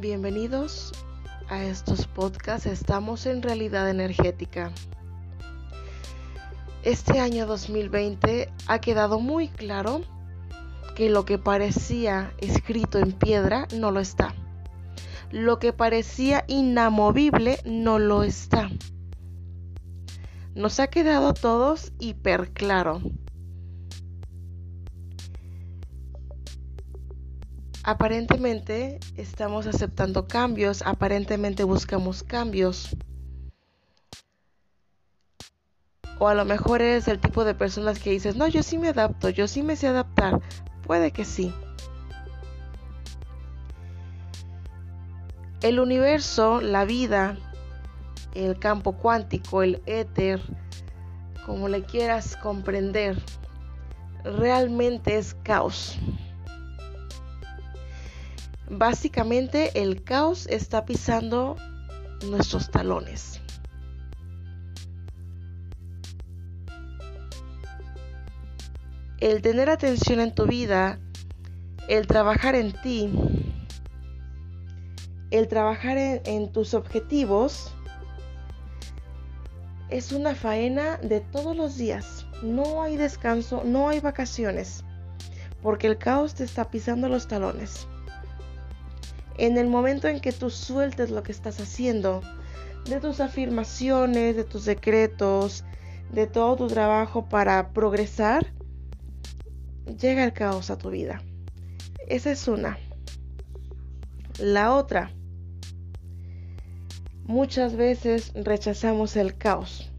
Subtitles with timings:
[0.00, 0.92] Bienvenidos
[1.50, 2.64] a estos podcasts.
[2.64, 4.72] Estamos en realidad energética.
[6.82, 10.00] Este año 2020 ha quedado muy claro
[10.96, 14.34] que lo que parecía escrito en piedra no lo está.
[15.32, 18.70] Lo que parecía inamovible no lo está.
[20.54, 23.02] Nos ha quedado a todos hiper claro.
[27.82, 32.96] Aparentemente estamos aceptando cambios, aparentemente buscamos cambios.
[36.18, 38.88] O a lo mejor eres el tipo de personas que dices, no, yo sí me
[38.88, 40.40] adapto, yo sí me sé adaptar.
[40.86, 41.54] Puede que sí.
[45.62, 47.38] El universo, la vida,
[48.34, 50.42] el campo cuántico, el éter,
[51.46, 53.16] como le quieras comprender,
[54.22, 55.98] realmente es caos.
[58.72, 61.56] Básicamente el caos está pisando
[62.30, 63.40] nuestros talones.
[69.18, 71.00] El tener atención en tu vida,
[71.88, 73.10] el trabajar en ti,
[75.32, 77.74] el trabajar en, tus objetivos,
[79.88, 82.24] es una faena de todos los días.
[82.44, 84.84] No hay descanso, no hay vacaciones,
[85.60, 87.88] porque el caos te está pisando los talones.
[89.40, 92.20] En el momento en que tú sueltes lo que estás haciendo,
[92.84, 95.64] de tus afirmaciones, de tus decretos,
[96.12, 98.52] de todo tu trabajo para progresar,
[99.98, 101.22] llega el caos a tu vida.
[102.06, 102.78] Esa es una.
[104.38, 105.10] La otra,
[107.24, 109.90] muchas veces rechazamos el caos.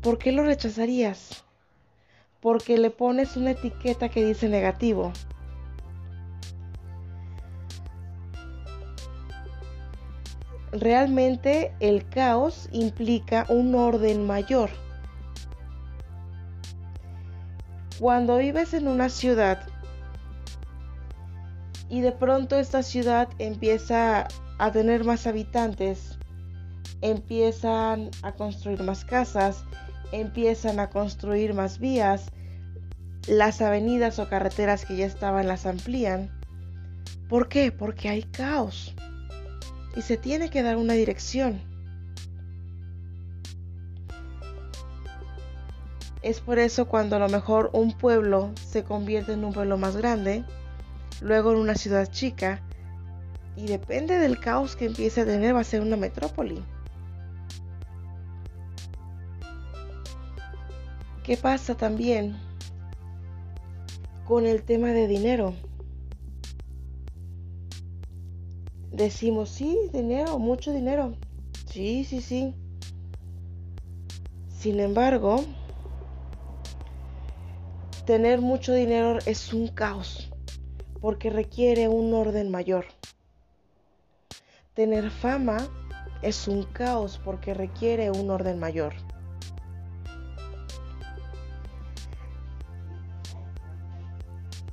[0.00, 1.44] ¿Por qué lo rechazarías?
[2.40, 5.12] Porque le pones una etiqueta que dice negativo.
[10.72, 14.70] Realmente el caos implica un orden mayor.
[17.98, 19.66] Cuando vives en una ciudad
[21.88, 26.18] y de pronto esta ciudad empieza a tener más habitantes,
[27.00, 29.64] empiezan a construir más casas,
[30.12, 32.30] empiezan a construir más vías,
[33.28, 36.30] las avenidas o carreteras que ya estaban las amplían.
[37.28, 37.70] ¿Por qué?
[37.72, 38.94] Porque hay caos
[39.96, 41.60] y se tiene que dar una dirección.
[46.22, 49.96] Es por eso cuando a lo mejor un pueblo se convierte en un pueblo más
[49.96, 50.44] grande,
[51.20, 52.60] luego en una ciudad chica,
[53.56, 56.62] y depende del caos que empiece a tener va a ser una metrópoli.
[61.22, 62.47] ¿Qué pasa también
[64.28, 65.54] con el tema de dinero?
[68.92, 71.14] Decimos, sí, dinero, mucho dinero.
[71.66, 72.54] Sí, sí, sí.
[74.50, 75.42] Sin embargo,
[78.04, 80.28] tener mucho dinero es un caos
[81.00, 82.84] porque requiere un orden mayor.
[84.74, 85.56] Tener fama
[86.20, 88.92] es un caos porque requiere un orden mayor.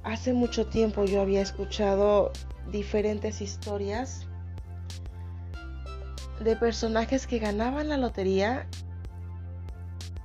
[0.05, 2.31] Hace mucho tiempo yo había escuchado
[2.71, 4.27] diferentes historias
[6.39, 8.67] de personajes que ganaban la lotería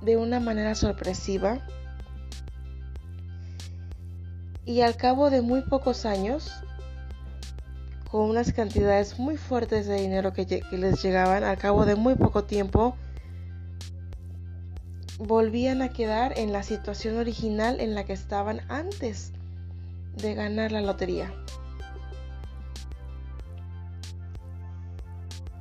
[0.01, 1.65] de una manera sorpresiva.
[4.65, 6.51] Y al cabo de muy pocos años
[8.11, 12.43] con unas cantidades muy fuertes de dinero que, les llegaban al cabo de muy poco
[12.43, 12.95] tiempo
[15.17, 19.33] volvían a quedar en la situación original en la que estaban antes
[20.17, 21.33] de ganar la lotería.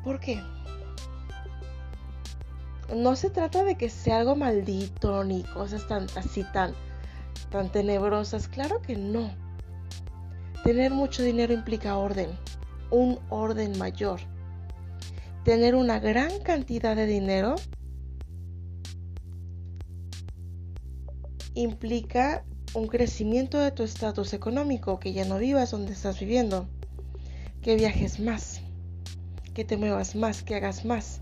[0.04, 0.40] ¿Por qué?
[2.94, 6.74] No se trata de que sea algo maldito ni cosas tan así tan
[7.50, 9.30] tan tenebrosas, claro que no.
[10.64, 12.30] Tener mucho dinero implica orden,
[12.90, 14.20] un orden mayor.
[15.44, 17.56] Tener una gran cantidad de dinero
[21.54, 26.68] implica un crecimiento de tu estatus económico, que ya no vivas donde estás viviendo,
[27.62, 28.60] que viajes más,
[29.54, 31.20] que te muevas más, que hagas más.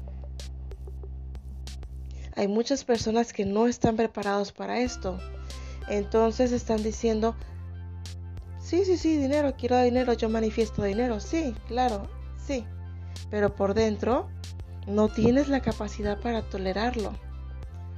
[2.37, 5.19] Hay muchas personas que no están preparados para esto.
[5.89, 7.35] Entonces están diciendo,
[8.61, 12.11] sí, sí, sí, dinero, quiero dinero, yo manifiesto dinero, sí, claro,
[12.47, 12.65] sí.
[13.31, 14.29] Pero por dentro
[14.87, 17.13] no tienes la capacidad para tolerarlo.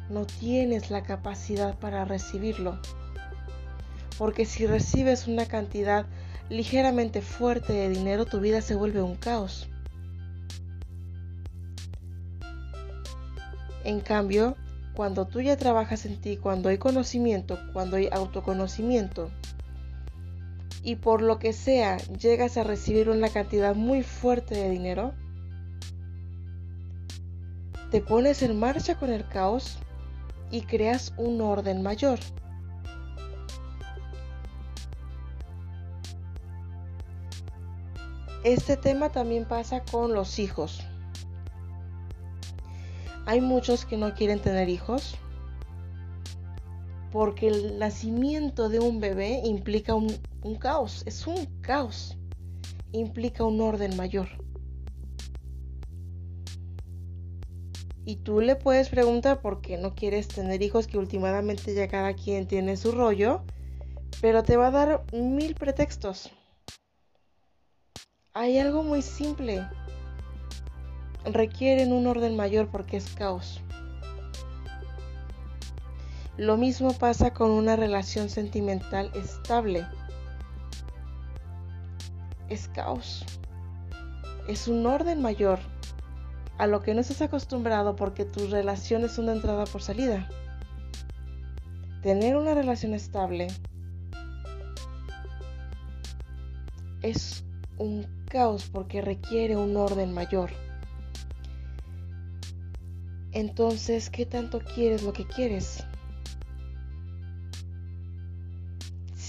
[0.08, 2.81] No tienes la capacidad para recibirlo
[4.20, 6.05] Porque si recibes una cantidad
[6.50, 9.67] ligeramente fuerte de dinero, tu vida se vuelve un caos.
[13.82, 14.56] En cambio,
[14.94, 19.31] cuando tú ya trabajas en ti, cuando hay conocimiento, cuando hay autoconocimiento,
[20.82, 25.14] y por lo que sea llegas a recibir una cantidad muy fuerte de dinero,
[27.90, 29.78] te pones en marcha con el caos
[30.50, 32.19] y creas un orden mayor.
[38.42, 40.81] Este tema también pasa con los hijos.
[43.26, 45.14] Hay muchos que no quieren tener hijos
[47.12, 50.08] porque el nacimiento de un bebé implica un,
[50.58, 52.16] caos, es un caos,
[52.92, 54.28] implica un orden mayor.
[58.06, 62.14] Y tú le puedes preguntar por qué no quieres tener hijos, que últimamente ya cada
[62.14, 63.44] quien tiene su rollo,
[64.22, 66.32] pero te va a dar mil pretextos.
[68.32, 69.66] Hay algo muy simple.
[71.24, 73.60] Requieren un orden mayor porque es caos.
[76.36, 79.84] Lo mismo pasa con una relación sentimental estable.
[82.48, 83.26] Es caos.
[84.46, 85.58] Es un orden mayor
[86.56, 90.28] a lo que no estás acostumbrado porque tus relaciones son de entrada por salida.
[92.00, 93.48] Tener una relación estable
[97.02, 97.44] es
[97.76, 100.50] un caos porque requiere un orden mayor.
[103.32, 105.84] Entonces, ¿qué tanto quieres lo que quieres?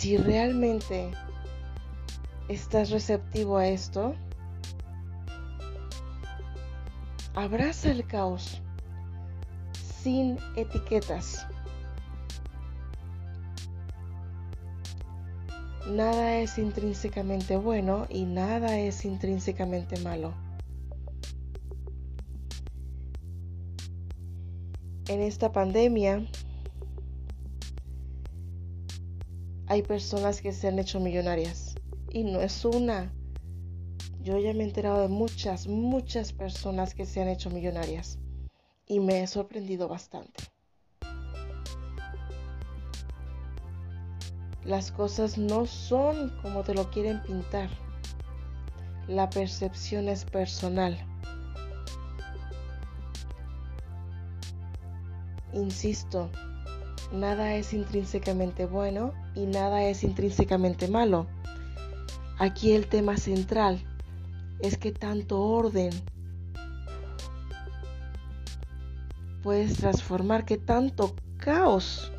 [0.01, 1.11] si realmente
[2.47, 4.15] estás receptivo a esto,
[7.35, 8.63] abraza el caos
[10.01, 11.45] sin etiquetas.
[15.95, 20.33] Nada es intrínsecamente bueno y nada es intrínsecamente malo.
[25.09, 26.25] En esta pandemia
[29.67, 31.75] hay personas que se han hecho millonarias.
[32.09, 33.13] Y no es una.
[34.21, 38.17] Yo ya me he enterado de muchas, muchas personas que se han hecho millonarias.
[38.87, 40.50] Y me he sorprendido bastante.
[44.65, 47.69] Las cosas no son como te lo quieren pintar.
[49.07, 50.97] La percepción es personal.
[55.53, 56.29] Insisto,
[57.11, 61.27] nada es intrínsecamente bueno y nada es intrínsecamente malo.
[62.37, 63.83] Aquí el tema central
[64.59, 65.91] es que tanto orden
[69.41, 72.11] puedes transformar, que tanto caos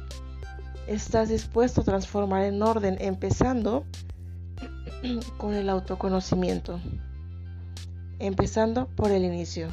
[0.87, 3.84] estás dispuesto a transformar en orden, empezando
[5.38, 6.81] con el autoconocimiento,
[8.19, 9.69] empezando por el inicio.